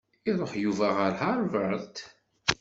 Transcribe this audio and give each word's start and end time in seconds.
Iṛuḥ 0.29 0.51
Yuba 0.63 0.87
ɣer 0.97 1.11
Harvard. 1.21 1.95